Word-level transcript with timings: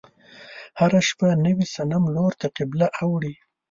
هره 0.79 0.99
شپه 1.07 1.27
نوي 1.45 1.65
صنم 1.75 2.03
لور 2.15 2.31
ته 2.39 2.47
قبله 2.57 2.87
اوړي. 3.01 3.33